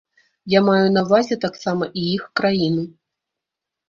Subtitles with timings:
[0.51, 2.87] Я маю на ўвазе таксама і іх краіну.